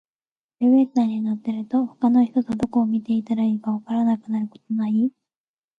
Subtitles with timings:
[0.59, 5.11] エレベーターに乗ってると、他の人とどこを見ていたらいいか分からなくなることない？